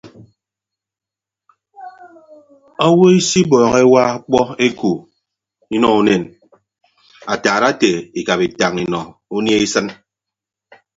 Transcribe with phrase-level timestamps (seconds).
[2.85, 4.91] Owo isibọọhọ ewa okpọ eku
[5.75, 6.21] inọ unen
[7.33, 8.99] ataat ete ikap itañ inọ
[9.35, 9.87] unie isịn.